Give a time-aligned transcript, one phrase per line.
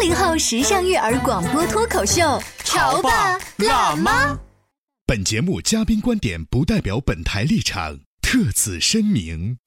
[0.00, 2.22] 八零后时尚育儿广播脱口秀，
[2.64, 4.34] 潮爸辣妈。
[5.06, 9.58] 本节目嘉宾观点不代表本台立场，特此声明。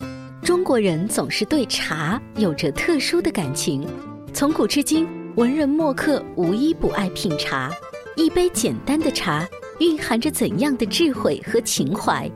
[0.42, 3.88] 中国人总是对茶有着特殊的感情，
[4.34, 7.72] 从古至今，文人墨客无一不爱品茶。
[8.16, 9.48] 一杯简单的茶，
[9.82, 12.28] 蕴含着怎样的智慧和情怀？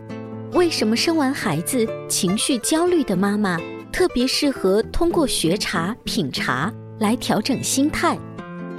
[0.51, 3.59] 为什么生完孩子情绪焦虑的妈妈
[3.91, 8.17] 特别适合通过学茶品茶来调整心态？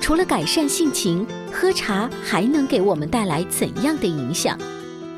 [0.00, 4.58] 除了改善性情，喝茶还能给我们带来怎样的影响？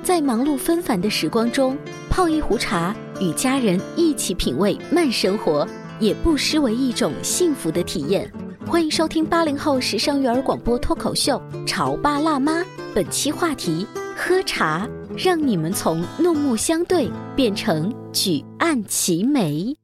[0.03, 1.77] 在忙碌纷繁的时光中，
[2.09, 5.67] 泡一壶茶，与家人一起品味慢生活，
[5.99, 8.31] 也不失为一种幸福的体验。
[8.67, 12.61] 欢迎收听八零后时尚育儿广播脱口秀《潮爸辣妈》，
[12.95, 19.77] 本期话题：喝茶，让你们从怒目相对变成举案齐眉。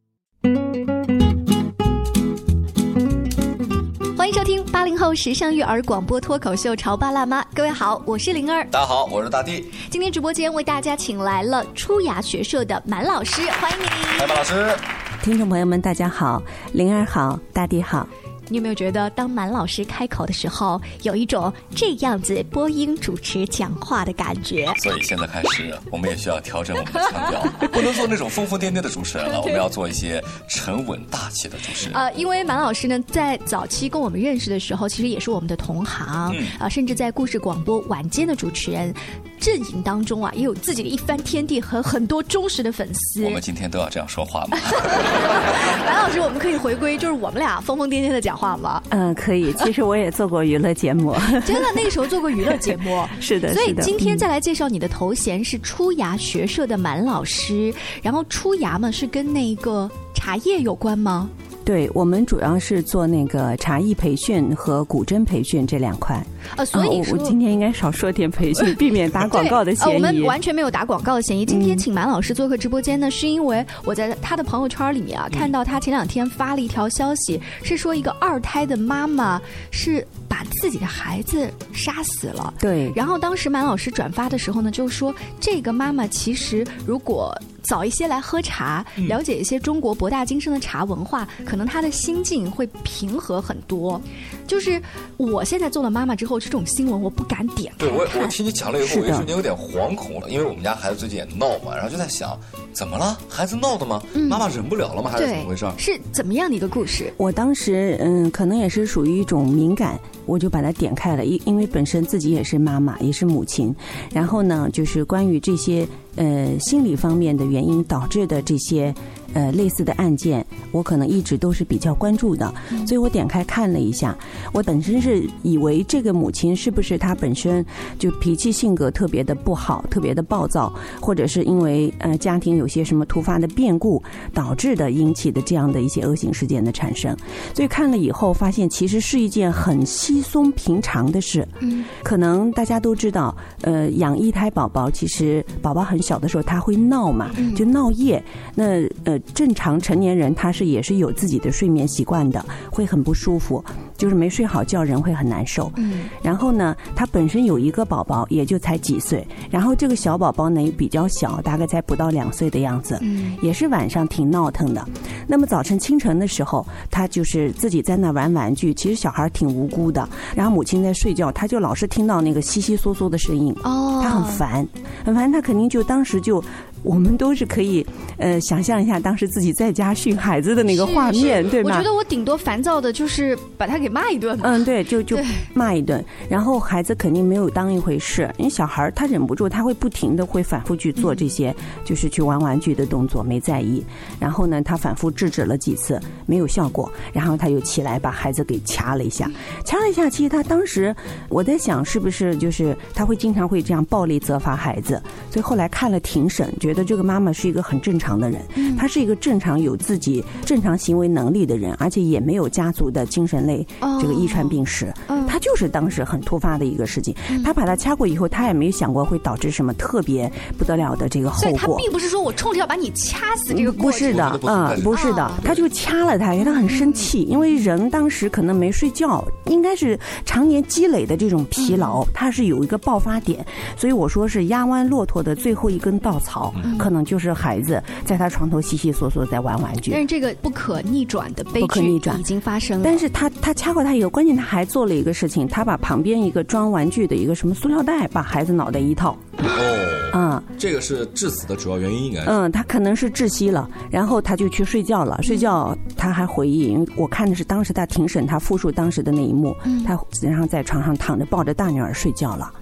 [5.07, 9.71] 后时尚育儿广播脱口秀《潮爸辣妈》，各位好，我是灵儿，大家好，我是大地。
[9.89, 13.87] 今天直播间为大家请来了初雅学社的满老师，欢迎你。
[14.19, 14.77] 嗨，满老师。
[15.23, 18.05] 听众朋友们，大家好，灵儿好，大地好。
[18.49, 24.67] 你有没有觉得，当满老师开口的时候，有一种这样子播音主持讲话的感觉？
[24.83, 31.97] 所以现在开始，我们也需要调整我们的腔调， 不能做那种疯疯癫癫的主持人了，我们要做一些沉稳大气的主持人。
[31.97, 38.95] 呃，因为满老师呢，在早期跟我们认识的时候，其实也是我们的同行，嗯啊，甚至在故事广播晚间的主持人
[39.39, 43.25] 阵营当中啊，也有自己的一番天地和很多忠实的粉丝。
[43.25, 44.59] 我们今天都要这样说话吗？
[45.87, 48.83] 满老师，我们可以回归，就是我们俩疯疯癫癫的讲话吗？
[48.91, 49.53] 嗯，可以。
[49.55, 51.15] 其实我也做过娱乐节目，
[51.47, 53.05] 真的，那个时候做过娱乐节目。
[53.21, 57.73] 是的，所以今天嗯再来介绍你的头衔是出牙学社的满老师，
[58.03, 61.29] 然后出牙嘛是跟那个茶叶有关吗？
[61.67, 66.25] 对我们主要是做那个茶艺培训和古筝培训这两块。
[66.57, 69.99] 呃，所以我我今天应该少说点培训，避免打广告的 对呃，我。
[69.99, 71.45] 们完全没有打广告的嫌疑。
[71.45, 82.53] 今天嗯请满老师做客直播间呢，是因为我在他的朋友圈里面嗯啊，看到他前两天发了一条消息，是说一个二胎的妈妈是把自己的孩子杀死了。
[82.61, 93.99] 对，然后当时满老师转发的时候呢，就说这个妈妈其实如果早一些来喝茶，嗯了解一些中国博大精深的茶文化，可能她的心境会平和很多。
[94.47, 94.81] 就是
[95.17, 98.27] 我现在做了妈妈之后，这种新闻我不敢点开对我，我。
[98.27, 102.39] 听你讲了以后，我一瞬间有点惶恐了，因为我们家孩子最近也闹嘛，然后就在想，
[102.77, 103.19] 怎么了？
[103.27, 104.03] 孩子闹的吗？
[104.29, 105.11] 妈妈忍不了了吗？
[105.11, 105.67] 还是怎么回事？
[105.79, 107.11] 是怎么样的一个故事？
[107.17, 113.75] 我当时嗯，可能也是属于一种敏感，我就把它点开了，因因为本身自己也是妈妈，也是母亲，
[114.13, 118.95] 然后呢，就是关于这些呃心理方面的原因导致的这些
[119.37, 122.51] 呃类似的案件，我可能一直都是比较关注的，
[122.87, 124.17] 所以我点开看了一下，
[124.55, 127.65] 我本身是以为这个母亲是不是她本身
[127.99, 134.03] 就脾气性格特别的不好，特别的暴躁，或者是因为呃家庭有些什么突发的变故
[134.33, 137.15] 导致的引起的这样的一些恶性事件的产生，
[137.55, 141.47] 所以看了以后发现其实是一件很稀松平常的事。
[141.61, 148.23] 嗯，可能大家都知道，呃，养一胎宝宝，其实宝宝很小的时候他会闹嘛，就闹夜。
[148.55, 153.65] 那呃，正常成年人他是也是有自己的睡眠习惯的，会很不舒服，
[153.97, 155.71] 就是没睡好觉，人会很难受。
[155.77, 164.87] 嗯，然后呢，他本身有一个宝宝，也就才几岁，然后这个小宝宝呢也比较小，大概才不到两岁的样子，嗯也是晚上挺闹腾的。
[165.27, 170.09] 那么早晨清晨的时候，他就是自己在那玩玩具，其实小孩挺无辜的。
[170.35, 174.67] 然后母亲在睡觉，他就老是听到那个悉悉嗦嗦的声音，哦，他很烦，
[175.05, 176.43] 很烦，他肯定就当时就
[176.83, 177.85] 我们都是可以
[178.19, 181.77] 呃想象一下当时自己在家训孩子的那个画面，对吗？
[181.77, 184.39] 我觉得我顶多烦躁的就是把他给骂一顿。
[184.43, 185.19] 嗯，对，就就
[185.53, 193.85] 骂一顿，然后孩子肯定没有当一回事，因为小孩他忍不住，他会不停的会反复去做这些，就是去玩玩具的动作，没在意。
[194.21, 199.31] 然后呢，他反复制止了几次，没有效果，然后他又起来把孩子给掐了一下，
[199.65, 200.09] 掐了一下。
[200.09, 200.95] 其实他当时
[201.29, 205.03] 我在想，是不是就是他会经常会这样暴力责罚孩子？
[205.31, 208.43] 所以后来看了庭审，觉得这个妈妈是一个很正常的人，
[208.77, 213.65] 她是一个正常有自己正常行为能力的人，而且也没有家族的精神类
[214.01, 214.93] 这个遗传病史。
[215.37, 221.77] 他就是当时很突发的一个事情，他把他掐过以后，他也没有想过会导致什么特别不得了的这个后果他果。
[221.77, 223.71] 并不是说我冲着要把你掐死这个。
[223.71, 233.45] 不是的，嗯，不是的，他就掐了他，因为他很生气，因为人当时可能没睡觉，应该是常年积累的这种疲劳，他是有一个爆发点，
[233.77, 240.01] 所以我说是压弯骆驼的最后一根稻草，可能就是孩子在他床头悉悉索索在玩玩具但。
[240.01, 242.85] 是这个不可逆转的悲剧已经发生了。
[242.87, 252.27] 但是他他掐过他以后，关键他还做了一个事情，他把旁边一个装玩具的一个什么塑料袋把孩子脑袋一套，哦，啊、这个是致死的主要原因，应该是。
[252.29, 255.19] 嗯，他可能是窒息了，然后他就去睡觉了。
[255.23, 259.55] 睡觉他还回忆，因为我看的是当时他庭审，他复述当时的那一幕。
[259.85, 262.53] 他然后在床上躺着抱着大女儿睡觉了。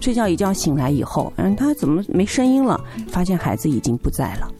[0.00, 2.80] 睡觉一觉醒来以后，嗯，他怎么没声音了？
[3.08, 4.50] 发现孩子已经不在了。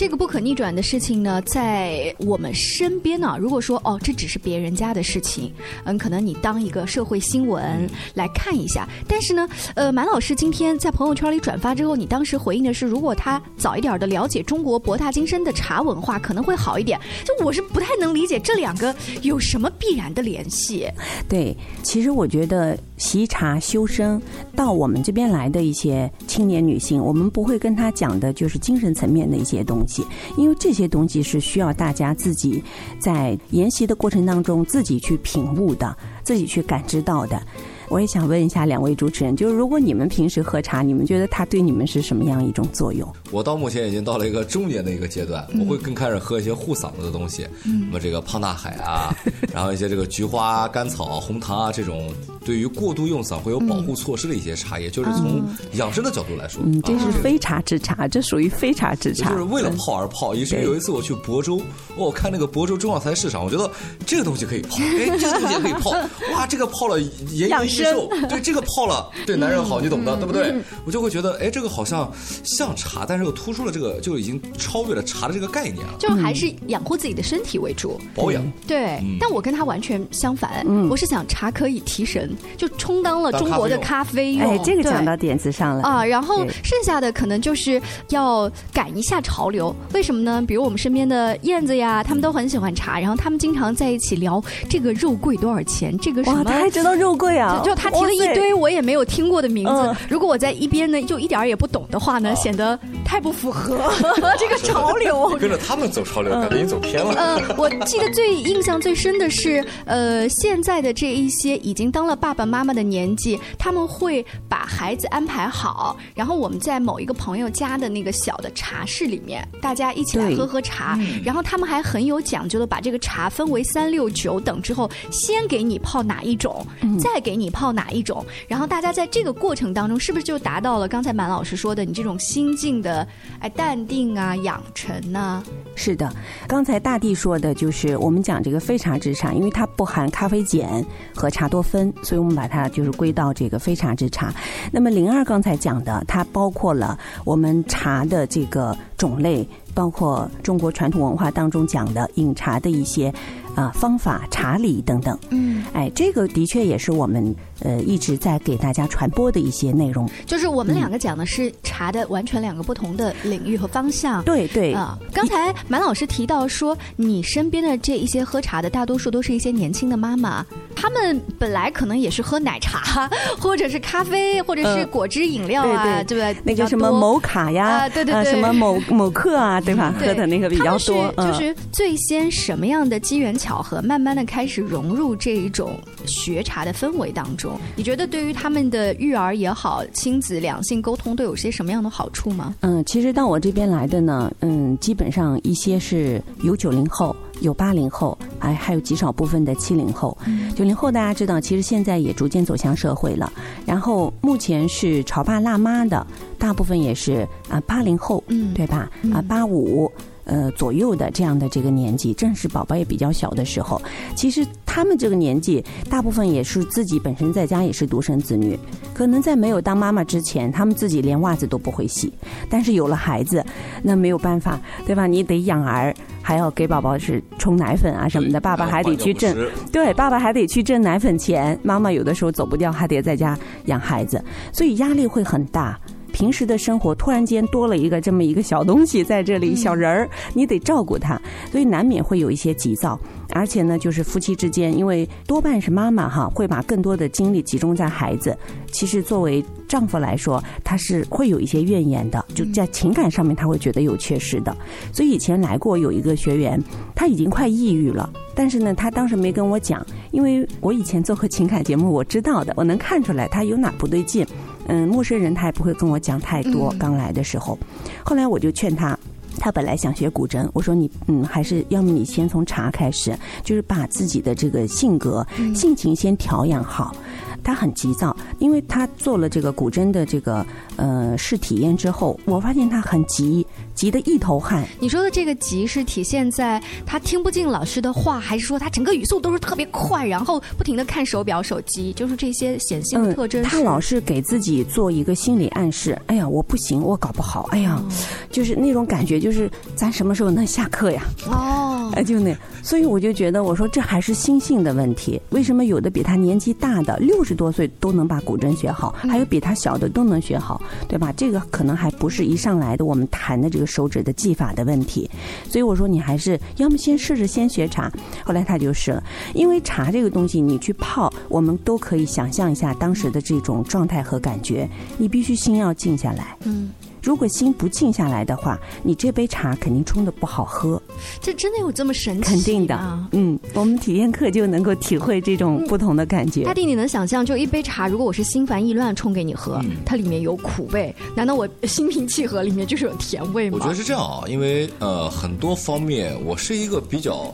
[0.00, 5.52] 这个不可逆转的事情呢，在我们身边呢，如果说哦，这只是别人家的事情，
[5.84, 8.88] 嗯，可能你当一个社会新闻来看一下。
[9.06, 16.98] 但是呢，呃，满老师今天在朋友圈里转发之后，你当时回应的是，如果他早一点的了解中国博大精深的茶文化，可能会好一点。
[17.22, 20.88] 就我是不太能理解这两个有什么必然的联系。
[21.28, 24.20] 对，其实我觉得习茶修身
[24.54, 30.04] 到我们这边来的一些青年女性，我们不会跟她讲的就是精神层面的一些东西，
[30.36, 32.62] 因为这些东西是需要大家自己
[33.00, 37.40] 在研习的过程当中自己去品悟的，自己去感知到的。
[37.88, 43.12] 我也想问一下两位主持人，就是如果你们平时喝茶，你们觉得它对你们是什么样一种作用？
[43.32, 49.12] 我到目前已经到了一个中年的一个阶段， 我会更开始喝一些护嗓子的东西，什么这个胖大海啊，
[49.52, 52.14] 然后一些这个菊花、甘草、红糖啊这种
[52.50, 55.40] 对于过度用嗓会有保护措施的一些茶叶，就是从
[55.74, 56.98] 养生的角度来说，嗯，这啊。
[56.98, 60.34] 是非茶之茶，这属于非茶之茶，就是为了泡而泡。
[60.34, 61.58] 以至于有一次我去亳州，
[61.96, 63.70] 哦我看那个亳州中药材市场，我觉得
[64.04, 65.90] 这个东西可以泡，哎， 这个东西也可以泡，
[66.32, 70.52] 哇，这个泡了延年益寿，对，这个泡了对男人好，你懂的，对不对？
[70.84, 72.12] 我就会觉得，哎，这个好像
[72.42, 77.96] 像茶，但是又突出了这个，就已经超越了茶的这个概念了，就还是养护自己的身体为主。
[78.12, 78.42] 保养。
[78.66, 79.18] 对，嗯。
[79.20, 84.48] 但我跟他完全相反，我是想茶可以提神，就充当了中国的咖咖啡用。
[84.48, 89.74] 哎，这个对讲到点子上了啊，然后剩下的可能就是要赶一下潮流。
[89.92, 90.42] 为什么呢？
[90.46, 96.60] 比如我们身边的燕子呀，他们都很喜欢茶，然后他们经常在一起聊这个肉桂多少钱，这个什哇，么他。
[96.60, 97.62] 还知道肉桂啊！
[97.64, 103.90] 就他提了一堆我也没有听过的名字嗯，如果我在一边呢，就一点儿也不懂的话呢，显得太不符合
[104.38, 105.30] 这个潮流。
[105.40, 107.14] 跟着他们走潮流，感觉已经走偏了。
[107.14, 126.64] 呃，我记得最印象最深的是，呃，现在的这一些已经当了爸爸妈妈的年纪，他们会把孩子安排好，然后我们在某一个朋友家的那个小的茶室里面，大家一起来喝喝茶，然后他们还很有讲究的把这个茶分为三六九等之后，先给你泡哪一种，
[126.98, 133.06] 再给你泡哪一种，然后大家在这个过程当中，是不是就达到了刚才满老师说的你这种心境的
[133.40, 135.42] 哎淡定啊、养成呢、
[135.74, 136.12] 是的，
[136.46, 140.84] 刚才大地说的就是我们讲这个非茶之茶，因为它不含咖啡碱
[141.14, 144.34] 和茶多酚，所以我们把它就是归到这个非茶之茶。
[144.72, 153.12] 那么灵儿刚才讲的，它包括了我们茶的这个种类，包括中国传统文化当中讲的饮茶的一些
[153.54, 155.18] 啊、方法、茶礼等等。
[155.30, 160.08] 嗯，哎，这个的确也是我们呃一直在给大家传播的一些内容。
[160.24, 164.22] 就是我们两个讲的是茶的完全两个不同的领域和方向。
[164.24, 170.46] 对对啊，刚才满老师提到说，你身边的这一些喝茶的，大多数都是一些年轻的妈妈，
[170.76, 176.42] 她们本来可能也是喝奶茶， 或者是咖啡，或者是呃果汁饮料啊，对对不对？
[176.44, 179.94] 那个什么某卡呀，啊对对对什么某某客啊，对吧？
[179.98, 187.58] 对喝的那个比较多，就是最先什么样的机缘巧合，慢慢的开始融入这一种学茶的氛围当中。
[187.76, 192.54] 你觉得对于他们的育儿也好，亲子两性沟通都有些什么样的好处吗？
[192.60, 200.16] 嗯，其实到我这边来的呢，嗯，基本上一些是有九零后，有八零后，哎，还有极少部分的七零后。
[200.54, 203.32] 九零后大家知道，其实现在也逐渐走向社会了。
[203.66, 206.06] 然后目前是潮爸辣妈的，
[206.38, 208.90] 大部分也是啊八零后，嗯对吧？
[209.12, 209.90] 啊八五。
[210.24, 213.80] 呃，左右的这样的这个年纪，正是宝宝也比较小的时候。
[214.14, 218.58] 其实他们这个年纪，大部分也是自己本身在家也是独生子女，
[218.94, 222.12] 可能在没有当妈妈之前，他们自己连袜子都不会洗。
[222.48, 223.44] 但是有了孩子，
[223.82, 225.06] 那没有办法，对吧？
[225.06, 229.36] 你得养儿，还要给宝宝是冲奶粉啊什么的，爸爸还得去挣，
[229.72, 234.22] 对，爸爸还得去挣奶粉钱，妈妈有的时候走不掉，还得在家养孩子，
[234.52, 235.78] 所以压力会很大。
[236.10, 242.98] 平时的生活突然间多了一个这么一个小东西在这里，小人儿，你得照顾他，所以难免会有一些急躁。
[243.32, 248.36] 而且呢，就是夫妻之间，因为多半是妈妈哈，会把更多的精力集中在孩子。
[248.72, 254.56] 其实作为丈夫来说，他是会有一些怨言的，就在情感上面他会觉得有缺失的。
[254.92, 256.60] 所以以前来过有一个学员，
[256.92, 264.26] 他已经快抑郁了，但是呢，他当时没跟我讲，因为我以前做过情感节目，我知道的，我能看出来他有哪不对劲。
[264.66, 266.74] 嗯，陌生人他也不会跟我讲太多。
[266.78, 267.58] 刚来的时候，
[268.04, 268.98] 后来我就劝他，
[269.38, 276.94] 他本来想学古筝，我说你嗯，还是要么你先从茶开始，就是把自己的这个性格、性情先调养好。
[277.42, 280.44] 他很急躁，因为他做了这个古筝的这个
[280.76, 284.66] 呃试体验之后，我发现他很急，急得一头汗。
[284.78, 293.44] 你说的这个急是体现在他听不进老师的话，还是说他整个语速都是特别快，然后不停的看手表、手机，就是这些显性的特征、嗯？
[293.44, 297.82] 他老是给自己做一个心理暗示，哎呀，我不行，我搞不好，哎呀，
[298.30, 301.02] 就是那种感觉，就是咱什么时候能下课呀？
[301.26, 305.20] 哦，哎，就那，所以我就觉得，我说这还是心性的问题。
[305.30, 311.12] 为什么有的比他年纪大的六十多岁都能把古筝学好，还有比他小的都能学好，对吧？
[311.16, 315.10] 这个可能还不是一上来的我们弹的这个手指的技法的问题。
[315.48, 317.90] 所以我说，你还是要么先试试先学茶。
[318.24, 319.02] 后来他就是了，
[319.34, 324.68] 因为茶这个东西，你去泡，我们都可以想象一下当时的这种状态和感觉。
[324.98, 326.36] 你必须心要静下来。
[326.44, 326.70] 嗯。
[327.02, 330.80] 如果心不静下来的话，你这杯茶肯定冲的不好喝。
[331.20, 332.28] 这真的有这么神奇？
[332.28, 336.44] 肯定的，嗯，我们体验课就能够体会这种不同的感觉。
[336.44, 343.58] 大弟，你能想象，就一杯茶，如果我是心烦意乱冲给你喝，它里面有苦味，难道我心平气和里面就是有甜味吗？
[343.58, 347.32] 我觉得是这样啊，因为呃，很多方面我是一个比较。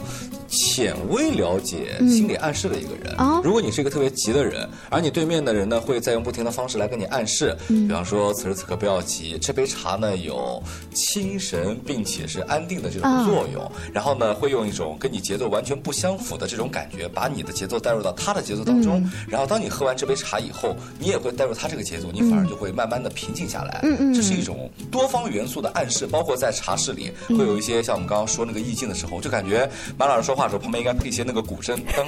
[0.49, 3.15] 浅微了解心理暗示的一个人。
[3.43, 10.63] 如果你是一个特别急的人，而你对面的人呢，会再用不停的方式来跟你暗示，比方说此时此刻不要急，这杯茶呢有
[10.93, 13.71] 清神并且是安定的这种作用。
[13.93, 19.09] 然后呢，会用一种跟你节奏完全不相符的这种感觉，把你的节奏带入到他的节奏当中。
[19.29, 23.81] 然后当你喝完这杯茶以后，你也会带入他这个节奏，你反而就会慢慢的平静下来。
[23.83, 32.05] 嗯嗯，这是一种多方元素的暗示，包括在茶室里会有一些像我们刚刚说那个意境的时候，就感觉马老师说话的时候旁边应该配一些那个鼓声，噔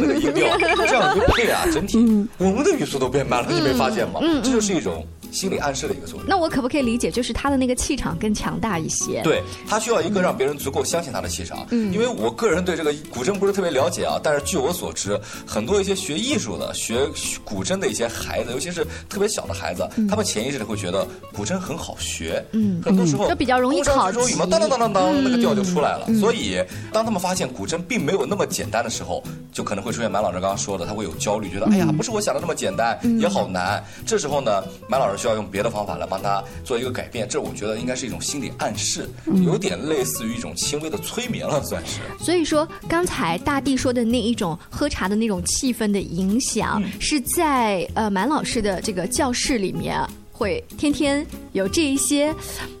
[0.00, 0.56] 那个音调，
[0.86, 1.98] 这样一配啊，整体
[2.38, 4.20] 我们的语速都变慢了，你没发现吗？
[4.42, 6.26] 这就是一种心理暗示的一个作用。
[6.26, 9.20] 那我可不可以理解，就是他的那个气场更强大一些？
[9.22, 11.66] 对他需要一个让别人足够相信他的气场。
[11.70, 17.06] 嗯，因为我个人对这个古筝不是特别了解啊，但是据我所知，很多一些学艺术的、学
[17.44, 22.44] 古筝的一些孩子，尤其是特别小的孩子，他们潜意识里会觉得古筝很好学。
[22.52, 26.06] 嗯，很多时候就比较容易考级嘛，当当当当当，那个调就出来了。
[26.20, 26.62] 所以
[26.92, 29.22] 当他们发现古筝并没有那么简单的时候，
[29.52, 33.82] 就可能会出现满老师刚刚说的，他会有焦虑，觉得哎呀，不是我想的那么简单，也好难。
[34.06, 37.26] 这时候呢，满老师需要用别的方法来帮他做一个改变。
[37.26, 39.08] 这我觉得应该是一种心理暗示，
[39.42, 42.00] 有点类似于一种轻微的催眠了，算是。
[42.22, 49.98] 所以说，刚才大地说的那一种喝茶的那种气氛的影响，是在呃满老师的这个教室里面
[50.30, 52.34] 会天天有这一些。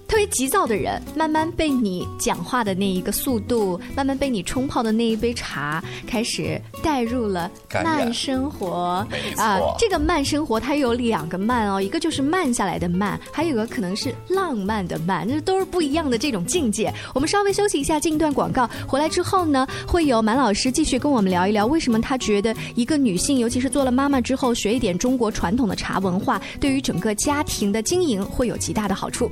[0.06, 7.50] 特别急躁的人，慢慢被你讲话的那一个速度，慢慢被你冲泡的那一杯茶，开始带入了
[7.82, 9.04] 慢生活。
[9.36, 16.92] 啊，这个慢生活它有两个慢哦，一个就是慢下来的慢，还有一个可能是浪漫的慢，这都是不一样的这种境界。
[17.12, 29.30] 我们稍微休息一下，进一段广告，回来之后呢，会有满老师继续跟我们聊一聊，为什么他觉得一个女性，尤其是做了妈妈之后，学一点中国传统的茶文化，对于整个家庭的经营会有极大的好处。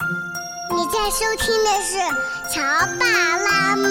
[0.00, 1.98] 你在收听的是
[2.52, 2.60] 《潮
[2.98, 3.06] 爸
[3.38, 3.88] 辣妈》，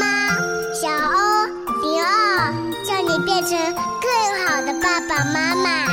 [0.74, 1.46] 小欧
[1.82, 2.54] 零二，
[2.86, 3.58] 叫你变成
[4.02, 5.86] 更好的爸爸妈妈。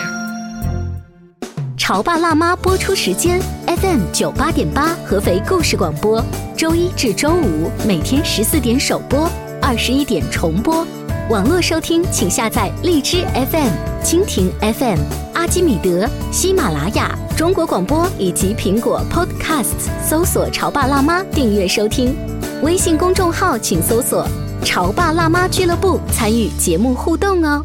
[1.79, 6.23] 《潮爸辣妈》播出时间：FM 九八点八，合肥故事广播，
[6.57, 9.29] 周一至周五每天十四点首播，
[9.63, 10.87] 二十一点重播。
[11.31, 13.71] 网络收听，请下载荔枝 FM、
[14.03, 14.99] 蜻蜓 FM、
[15.33, 22.17] 阿基米德、喜马拉雅、中国广播以及苹果 Podcasts，搜索“潮爸辣妈”订阅收听。
[22.65, 24.27] 微信公众号请搜索
[24.65, 27.65] 潮爸辣妈俱乐部参与节目互动哦。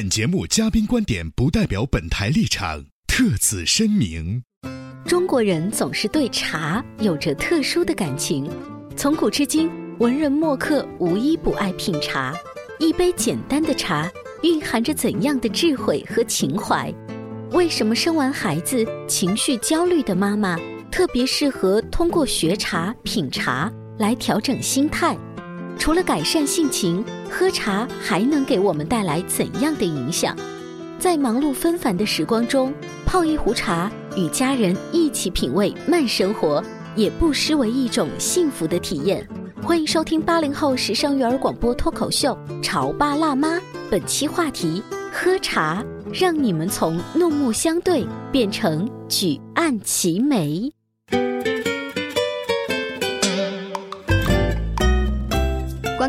[0.00, 4.42] 本节目嘉宾观点不代表本台立场，特此声明。
[5.04, 8.50] 中国人总是对茶有着特殊的感情，
[8.96, 12.34] 从古至今，文人墨客无一不爱品茶。
[12.78, 14.10] 一杯简单的茶，
[14.42, 16.90] 蕴含着怎样的智慧和情怀？
[17.50, 20.58] 为什么生完孩子情绪焦虑的妈妈
[20.90, 25.14] 特别适合通过学茶、品茶来调整心态？
[25.80, 30.36] 除了改善性情，喝茶还能给我们带来怎样的影响？
[30.98, 32.70] 在忙碌纷繁的时光中，
[33.06, 36.62] 泡一壶茶，与家人一起品味慢生活，
[36.94, 39.26] 也不失为一种幸福的体验。
[39.62, 43.56] 欢迎收听八零后时尚育儿广播脱口秀《潮爸辣妈》，
[43.90, 45.82] 本期话题：喝茶，
[46.12, 50.70] 让你们从怒目相对变成举案齐眉。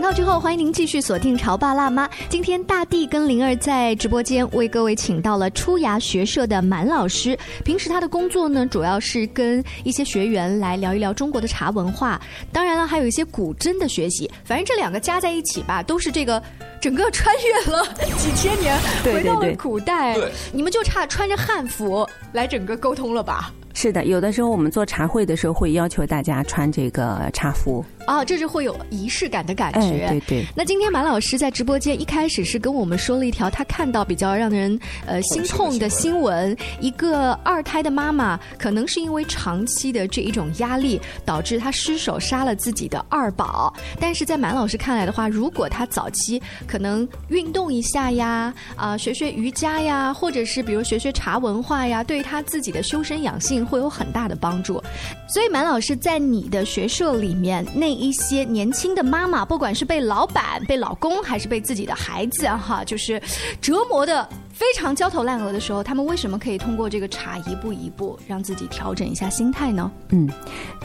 [0.02, 2.08] 广告之后，欢迎您继续锁定《潮爸辣妈》。
[2.28, 7.38] 今天大地跟灵儿在直播间为各位请到了出牙学社的满老师。
[7.64, 12.20] 平时他的工作呢，主要是跟一些学员来聊一聊中国的茶文化，
[12.52, 14.28] 当然了，还有一些古筝的学习。
[14.44, 16.42] 反正这两个加在一起吧，都是这个
[16.82, 17.86] 整个穿越了
[18.18, 20.18] 几千年，回到了古代。
[20.52, 23.54] 你们就差穿着汉服来整个沟通了吧？
[23.76, 27.86] 是的，有的时候我们做茶会的时候会要求大家穿这个茶服。
[28.08, 30.08] 哦，这是会有仪式感的感觉。
[30.10, 30.46] 对对。
[30.56, 43.74] 那今天马老师在直播间一开始是跟我们说了一条他看到比较让人呃心痛的新闻：一个二胎的妈妈可能是因为长期的这一种压力，导致她失手杀了自己的二宝。
[44.00, 54.82] 但是在马老师看来的话，如果她早期可能运动一下呀，啊学学瑜伽呀，或者是比如学学茶文化呀，对她自己的修身养性会有很大的帮助。
[55.30, 57.91] 所以马老师在你的学社里面那。
[57.94, 63.22] 一些年轻的妈妈，不管是被老板、被老公，还是被自己的孩子，哈，就是
[63.60, 69.92] 折磨的非常焦头烂额的时候，他们为什么可以通过这个茶一步一步让自己调整一下心态呢？
[70.10, 70.30] 嗯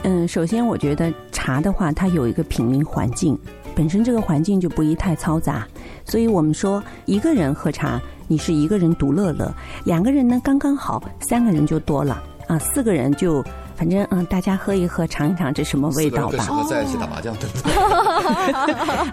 [0.02, 3.38] 嗯，首先我觉得茶的话，它有一个品茗环境，
[3.74, 5.66] 本身这个环境就不宜太嘈杂，
[6.04, 9.52] 所以我们说一个人喝茶，你是一个人独乐乐；
[9.84, 13.44] 两个人呢刚刚好，三个人就多了啊，四个人就。
[13.76, 16.42] 反正嗯，大家喝一喝，尝一尝这什么味道吧。
[16.42, 17.72] 适合在一起打麻将，对不对？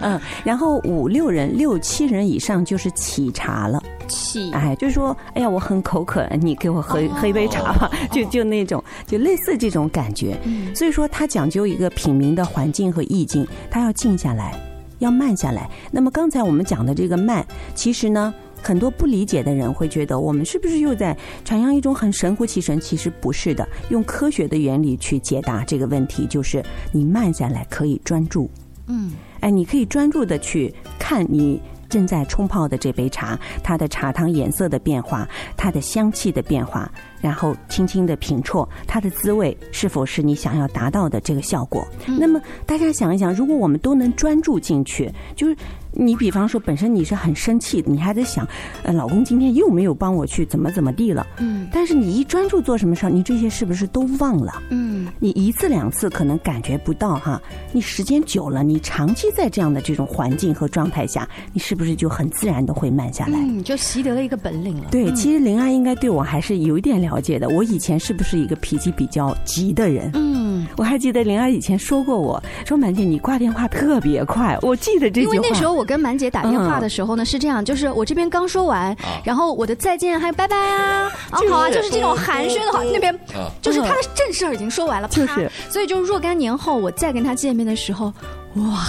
[0.00, 3.82] 嗯，然后五六人、六七人以上就是起茶了。
[4.08, 10.36] 起，哎，就是说，哎呀，我很口渴，你给我喝喝一杯茶吧， 就就那种，就类似这种感觉。
[10.74, 14.58] 所以说，它讲究一个品茗的环境和意境，它要静下来，
[14.98, 15.68] 要慢下来。
[15.90, 18.32] 那么刚才我们讲的这个慢，其实呢。
[18.64, 22.80] 很多不理解的人会觉得，我们是不是又在传扬一种很神乎其神？
[22.80, 28.48] 其实不是的，用科学的原理去解答这个问题，就是你慢下来可以专注。
[28.86, 41.86] 嗯，哎，你可以专注的去看你正在冲泡的这杯茶，它的茶汤颜色的变化，它的香气的变化，然后轻轻的品啜它的滋味，是否是你想要达到的这个效果？
[42.06, 45.54] 那么大家想一想，如果我们都能专注进去，就是。
[45.96, 48.46] 你比方说，本身你是很生气，你还在想，
[48.82, 51.26] 呃，老公今天又没有帮我去怎么怎么地了。
[51.38, 51.68] 嗯。
[51.72, 54.62] 但是你一专注做什么事儿，你这些是不是都忘了？
[54.70, 54.93] 嗯。
[55.20, 57.40] 你一次两次可能感觉不到哈，
[57.72, 63.38] 你时间久了，你长期在这样的这种环境和状态下，你是不是就很自然的会慢下来？
[63.38, 64.88] 嗯，就习得了一个本领了。
[64.90, 67.48] 对，其实林安应该对我还是有一点了解的。
[67.48, 70.10] 我以前是不是一个脾气比较急的人？
[70.14, 70.66] 嗯。
[70.76, 75.34] 我还记得林安以前说过，我说满姐你挂电话特别快，我记得这句话。
[75.34, 75.84] 因为那时候我。
[75.84, 83.14] 跟满姐打电话的时候呢，是这样，就是我这边刚说完，然后我的再见还有拜拜啊，啊好啊，就是这种寒暄的话，那边
[83.60, 88.12] 就是他的正事儿已经说完了，就是，所以就若干年后我再跟他见面的时候，
[88.54, 88.84] 哇。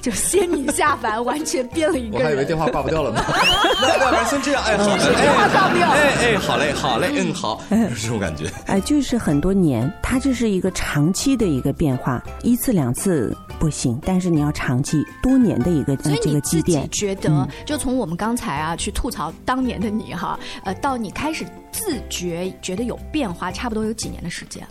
[0.00, 2.22] 就仙女下凡，完全变了一个人。
[2.22, 3.20] 我还以为电话挂不掉了呢。
[3.82, 5.88] 那要不然先这样，哎，好，电话挂不掉。
[5.90, 8.48] 哎哎，好嘞，好嘞，嗯，好，就是这种感觉。
[8.66, 16.88] 哎，就是很多年，它这是一个长期的一个变化，一次两次不行，但是你要长期多年的一个这个积淀。
[16.90, 24.64] 觉得，就从我们刚才啊去吐槽当年的你哈，呃，到你开始自觉觉得有变化，差不多有几年的时间。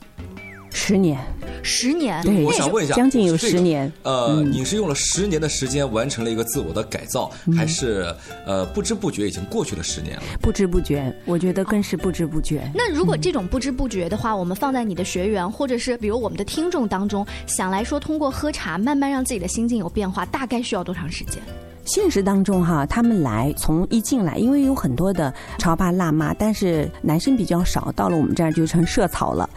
[0.80, 1.20] 十年，
[1.64, 3.92] 十年，对，我想问一下，将近有十年。
[4.04, 10.24] 呃，你是用了十年的时间完成了一个自我的改造，还是呃不知不觉已经过去了十年了？
[10.40, 12.72] 不知不觉，我觉得更是不知不觉。
[12.76, 21.42] 那如果这种不知不觉的话，我们放在你的学员，或者是比如我们的听众当中，想来说通过喝茶慢慢让自己的心境有变化，大概需要多长时间？
[21.88, 29.50] 现实当中哈，他们来从一进来，因为有很多的潮爸辣妈，但是男生比较少，到了我们这儿就成社草了。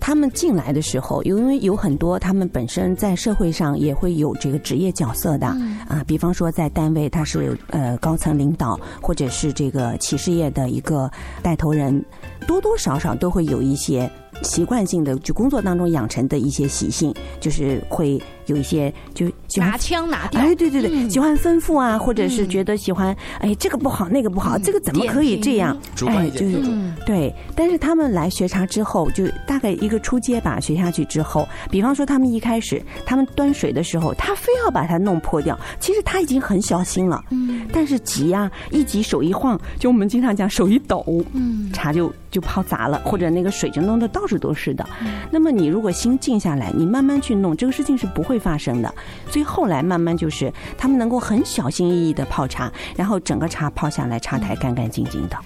[0.00, 5.46] 他们进来的时候，因为有很多他们本身在社会上也会有这个职业角色的
[5.88, 11.10] 啊，比方说在单位他是呃高层领导，或者是这个企事业的一个
[11.42, 12.04] 带头人，
[12.46, 14.10] 多多少少都会有一些
[14.42, 18.20] 习惯性的就工作当中养成的一些习性，就是会。
[18.48, 25.78] 有一些就拿枪拿掉，哎，对对对，喜欢吩咐啊，或者是觉得喜欢，哎，这个不好，那个不好，这个怎么可以这样？
[26.06, 26.58] 哎，就是
[27.04, 27.30] 对。
[27.54, 44.88] 但是他们来学茶之后，就大概一个初阶吧，学下去之后，比方说他们一开始，他们端水的时候，他非要把它弄破掉，其实他已经很小心了，嗯，但是急啊，一急手一晃，就我们经常讲手一抖，嗯，茶就就泡砸了，或者那个水就弄得到处都是的。
[45.30, 48.38] 那么你如果心静下来，你慢慢去弄，这个事情是不会。
[48.38, 48.94] 发生的，
[49.28, 55.36] 所以后来慢慢就是他们能够很小心翼翼的泡茶，然后整个茶泡下来，茶台干干净净的。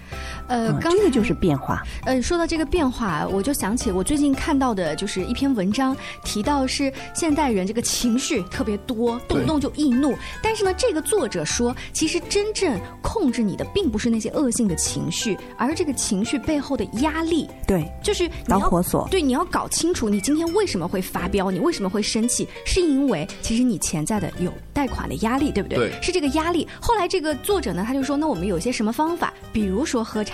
[0.49, 1.83] 呃，这个就是变化。
[2.05, 10.15] 呃，说到这个变化，我就想起我最近看到的就是一篇文章，提到是现代人这个情绪特别多，动不动就易怒。
[10.43, 17.49] 但是呢，这个作者说，其实真正控制你的并不是那些恶性的情绪，而是这个情绪背后的压力。
[17.67, 19.09] 对，就是导火索。
[19.11, 25.79] 对，你要搞清楚你今天为什么会发飙，你为什么会生气，是因为其实你潜在的有贷款的压力，对不对？
[25.79, 26.67] 对，是这个压力。
[26.81, 29.33] 后来这个作者呢，他就说，那我们有些什么方法？
[29.53, 30.32] 比如说喝茶。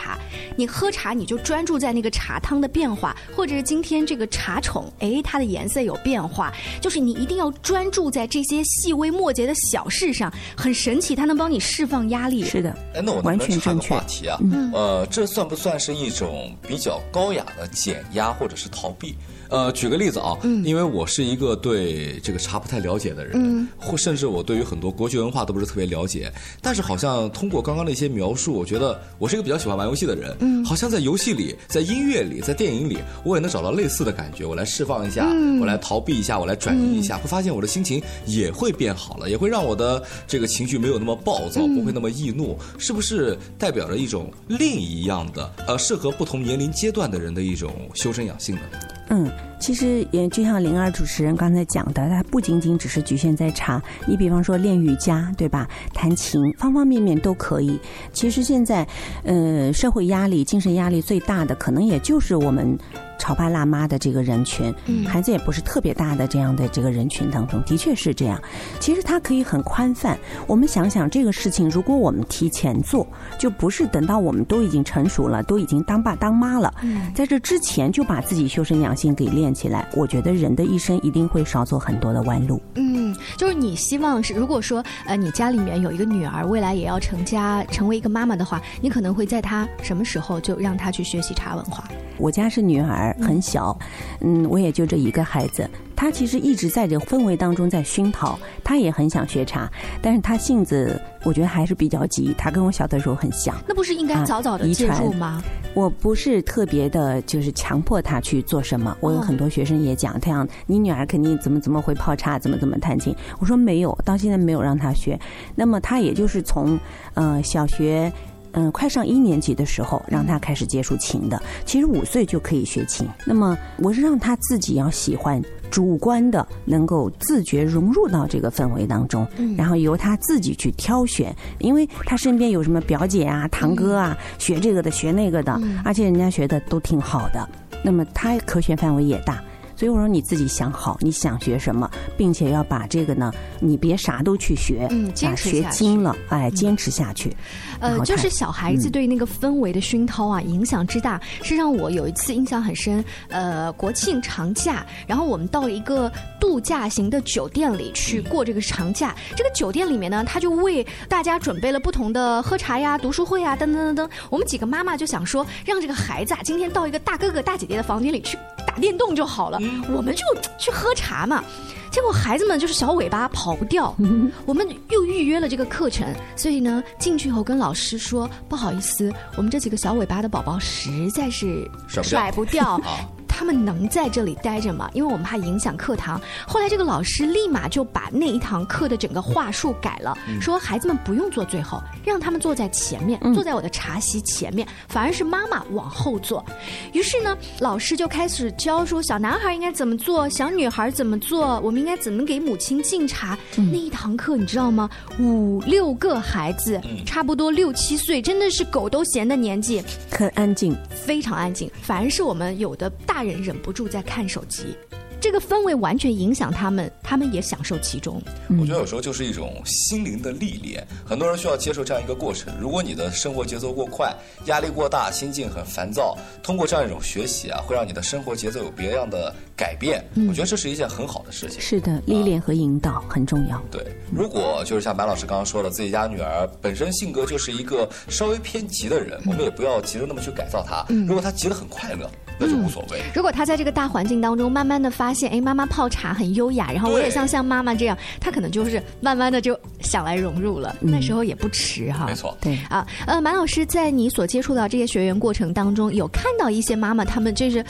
[0.57, 12.45] 你喝茶，你就专注在那个茶汤的变化，或者是今天这个茶宠，哎，它的颜色有变化，就是你一定要专注在这些细微末节的小事上，很神奇，它能帮你释放压力。
[12.45, 14.39] 是的，哎，那我能不能插个话题啊？
[14.73, 19.17] 呃，这算不算是一种比较高雅的减压或者是逃避？
[19.49, 26.31] 呃，举个例子啊，因为我是一个对这个茶不太了解的人，或甚至我对于很多国际文化都不是特别了解，
[26.61, 35.27] 但是好像通过刚刚的一些描述，我觉得我是一个比较喜欢玩游戏的人，好像在游戏里、在音乐里、在电影里，我也能找到类似的感觉，我来释放一下，
[35.61, 48.63] 我来逃避一下，我来转移一下，会发现我的心情也会变好了，也会让我的这个情绪没有那么暴躁，不会那么易怒，是不是代表着一种另一样的呃适合不同年龄阶段的人的一种修身养性呢？
[49.11, 53.83] 嗯，其实也就像灵儿主持人刚才讲的，它不仅仅只是局限在茶。
[54.07, 55.69] 你比方说练瑜伽，对吧？
[55.95, 57.79] 弹琴，方方面面都可以。
[58.13, 58.87] 其实现在，
[59.25, 62.79] 呃，社会压力、精神压力最大的，可能也就是我们。
[63.19, 64.75] 潮爸辣妈的这个人群，
[65.07, 68.41] 孩子也不是特别大的这样的这个人群当中，的确是这样。
[68.81, 70.19] 其实他可以很宽泛。
[70.47, 73.07] 我们想想这个事情，如果我们提前做，
[73.39, 76.73] 就不是等到我们都已经成熟了，都已经当爸当妈了，
[77.15, 82.61] 在这之前就把自己修身养性给练起来，我觉得人的一生一定会少走很多的弯路。
[82.75, 91.85] 嗯，就是你希望是，如果说呃你家里面有一个女儿，未来也要成家成为一个妈妈的话，你可能会在她什么时候就让她去学习茶文化？
[92.19, 93.15] 我家是女儿。
[93.21, 93.77] 很小，
[94.21, 95.69] 嗯，我也就这一个孩子。
[95.97, 102.33] 她其实一直在这个氛围当中在熏陶，她也很想学茶，但是她性子我觉得还是比较急。
[102.39, 105.43] 她跟我小的时候很像，那不是应该早早的介入吗？
[105.75, 108.97] 我不是特别的，就是强迫她去做什么。
[109.01, 113.15] 我有很多学生也讲，他想你女儿肯定怎么怎么会泡茶，怎么怎么弹琴。
[113.41, 115.19] 我说没有，到现在没有让她学。
[115.57, 116.79] 那么她也就是从
[117.15, 118.13] 呃小学。
[118.59, 121.41] 嗯，快上一年级的时候，让他开始接触琴的。
[121.65, 123.07] 其实五岁就可以学琴。
[123.25, 125.41] 那么我是让他自己要喜欢，
[125.71, 129.25] 主观的能够自觉融入到这个氛围当中，
[129.57, 131.33] 然后由他自己去挑选。
[131.61, 137.49] 因为他身边有什么表姐啊、堂哥啊，学这个的、学那个的，而且人家学的都挺好的。
[137.85, 139.41] 那么他可选范围也大。
[139.79, 147.33] 所以我说你自己想好你想学什么，并且要把这个呢，你别啥都去学，嗯，坚持学精了，哎，坚持下去。
[147.79, 153.05] 呃，就是小孩子对那个氛围的熏陶啊，影响之大，是让我有一次印象很深。
[153.29, 156.11] 呃，国庆长假，然后我们到了一个
[156.49, 159.15] 度假型的酒店里去过这个长假。
[159.37, 164.11] 这个酒店里面呢，他就为大家准备了不同的喝茶呀、读书会啊，等等等等。
[164.31, 169.59] 我们几个妈妈就想说，让这个孩子啊，今天到一个大哥哥大姐姐的房间里去打电动就好了。
[169.95, 170.25] 我们就
[170.59, 171.45] 去喝茶嘛，
[171.91, 173.95] 结果孩子们就是小尾巴跑不掉。
[174.47, 181.71] 我们又预约了这个课程，所以呢，进去以后跟老师说不好意思，我们这几个小尾巴的宝宝实在是
[182.03, 182.81] 甩不掉。
[183.39, 184.91] 他们能在这里待着吗？
[184.95, 186.21] 因为我们怕影响课堂。
[186.45, 196.45] 后来这个老师立马就把那一堂课的整个话术改了，说孩子们不用坐最后，让他们坐在前面，坐在我的茶席前面，反而是妈妈往后坐。
[196.93, 203.39] 于是呢，老师就开始教说小男孩应该怎么做，小女孩怎么做，我们应该怎么给母亲敬茶。
[203.55, 204.91] 那一堂课你知道吗？
[205.21, 211.71] 五六个孩子，差不多六七岁，真的是狗都嫌的年纪，很安静，非常安静。
[211.81, 214.77] 反而是我们有的大人忍不住在看手机。
[215.21, 218.23] 这个氛围完全影响他们，他们也享受其中。
[218.51, 222.55] 我觉得有时候就是一种心灵的历练，很多人需要接受这样一个过程。
[222.61, 224.15] 如果你的生活节奏过快，
[224.45, 230.05] 压力过大，心境很烦躁，通过这样一种学习啊，会让你的生活节奏有别样的改变。
[230.29, 231.61] 我觉得这是一件很好的事情。
[231.61, 233.61] 是的，历练和引导很重要。
[233.73, 240.87] 对，如果就是像白老师刚刚说的，自己家女儿本身性格就是一个稍微偏急的人，我们也不要急着那么去改造她。
[241.09, 242.09] 如果她急得很快乐。
[242.39, 243.01] 那就无所谓。
[243.15, 250.77] 如果他在这个大环境当中，慢慢的发现，哎，妈妈泡茶很优雅，然后我也像像妈妈这样，他可能就是慢慢的就想来融入了。
[250.81, 252.07] 那时候也不迟哈。
[252.07, 257.63] 没错，对啊，呃，马老师在你所接触到这些学员过程当中，有看到一些妈妈他们就是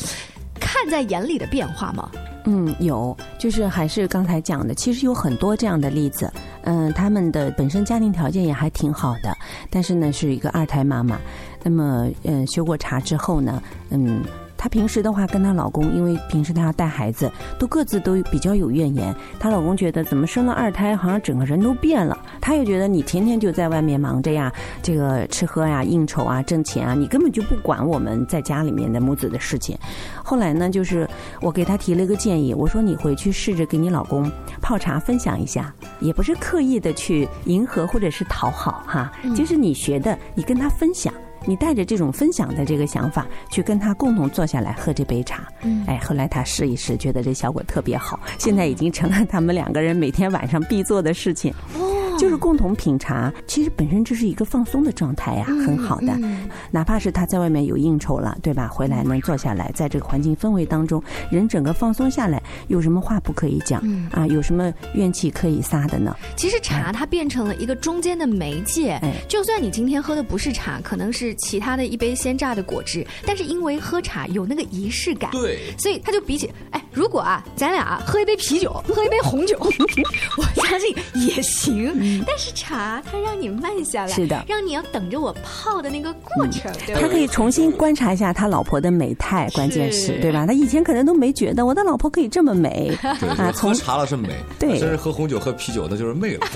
[0.61, 2.11] 看在眼里的变化吗？
[2.45, 6.31] 嗯，有，就是还是刚才讲的，其实有很多这样的例子。
[6.63, 9.37] 嗯，他们的本身家庭条件也还挺好的，
[9.71, 11.19] 但是呢，是一个二胎妈妈。
[11.63, 14.23] 那么，嗯，修过茶之后呢，嗯。
[14.59, 19.15] 她平时的话跟她老公，因为平时她要带孩子，都各自都比较有怨言。
[19.39, 22.19] 她老公觉得怎么生了二胎，好像整个人都变了。
[22.41, 29.79] 她又觉得你天天就在外面忙着呀，这个吃喝呀、应酬啊、挣钱啊，你根本就不管我们在家里面的母子的事情。
[30.25, 31.09] 后来呢，就是
[31.41, 34.29] 我给她提了一个建议，我说你回去试着给你老公
[34.61, 41.15] 泡茶分享一下，也不是刻意的去迎合或者是讨好哈，就是你学的，你跟他分享。
[41.45, 45.85] 你带着这种分享的这个想法去跟他共同坐下来喝这杯茶，嗯。
[45.87, 51.53] 哎，后来他试一试，觉得这效果特别好，现在已经成了他们两个人每天晚上必做的事情。
[52.19, 56.19] 就是共同品茶，其实本身这是一个放松的状态呀，很好的。
[56.71, 58.69] 哪怕是他在外面有应酬了，对吧？
[58.69, 64.27] 回来能坐下来，在这个环境氛围当中，人整个放松下来，有什么话不可以讲啊？
[64.27, 66.15] 有什么怨气可以撒的呢？
[66.37, 69.01] 其实茶它变成了一个中间的媒介。
[69.29, 79.57] 就算你今天喝的不是茶，可能是其他的一杯鲜榨的果汁，但是因为喝茶有那个仪式感，对，所以它就比起哎，如果啊，咱俩喝一杯啤酒，喝一杯红酒，
[80.37, 82.08] 我相信也行。
[82.27, 86.95] 但是茶，它让你慢下来，是的，让你要等着我泡的那个过程，对？
[86.95, 90.47] 他可以重新观察一下他老婆的美态，关键是，对吧？
[90.47, 93.53] 他以前可能都没觉得我的老婆可以这么美 啊。
[93.53, 96.47] 从茶了是美，对，真是喝红酒、喝啤酒那就是媚了。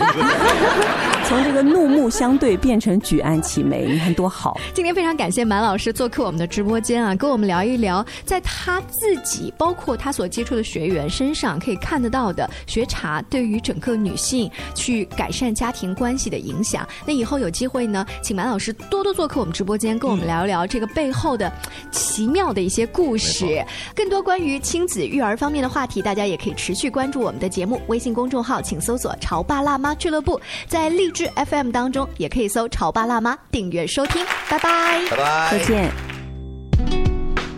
[1.29, 4.59] 从这个怒目相对变成举案齐眉，你看多好。
[4.75, 15.42] 今天非常感谢满老师做客我们的直播间啊，跟我们聊一聊，在他自己包括他所接触的学员身上可以看得到的学茶对于整个女性去改善。
[15.43, 16.87] 善家庭关系的影响。
[17.05, 21.53] 那以后有机会呢，请马老师多多做客我们直播间，跟我们聊一聊这个背后的
[21.91, 23.65] 奇妙的一些故事。
[23.95, 27.81] 更多关于亲子育儿方面的话题，大家也可以持续关注我们的节目。
[27.89, 34.25] 微信公众号请搜索“潮爸辣妈俱乐部”，在荔枝 FM 当中也可以搜“潮爸辣妈”订阅收听。
[34.49, 35.91] 拜拜，拜拜，再见。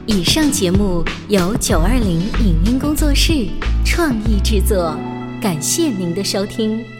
[0.07, 3.49] 以上节目由九二零影音工作室
[3.85, 4.95] 创意制作，
[5.41, 6.94] 感谢您的收听。